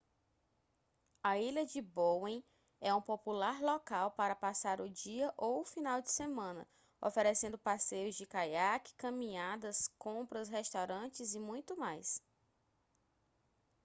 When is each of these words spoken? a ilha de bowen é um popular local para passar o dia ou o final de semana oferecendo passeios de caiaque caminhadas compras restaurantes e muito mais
a 1.21 1.37
ilha 1.37 1.63
de 1.63 1.79
bowen 1.79 2.43
é 2.81 2.91
um 2.91 3.03
popular 3.03 3.61
local 3.61 4.09
para 4.09 4.35
passar 4.35 4.81
o 4.81 4.89
dia 4.89 5.31
ou 5.37 5.61
o 5.61 5.63
final 5.63 6.01
de 6.01 6.09
semana 6.11 6.67
oferecendo 6.99 7.55
passeios 7.55 8.15
de 8.15 8.25
caiaque 8.25 8.95
caminhadas 8.95 9.89
compras 9.99 10.49
restaurantes 10.49 11.35
e 11.35 11.39
muito 11.39 11.77
mais 11.77 12.19